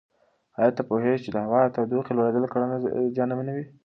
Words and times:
ایا 0.59 0.69
ته 0.77 0.81
پوهېږې 0.89 1.21
چې 1.23 1.29
د 1.33 1.37
هوا 1.45 1.59
د 1.65 1.69
تودوخې 1.75 2.13
لوړېدل 2.15 2.45
کرنه 2.53 2.75
زیانمنوي؟ 3.15 3.65